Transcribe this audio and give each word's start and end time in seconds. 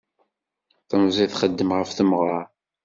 Temẓi 0.89 1.25
txeddem 1.31 1.69
ɣef 1.77 1.89
temɣeṛ. 1.97 2.43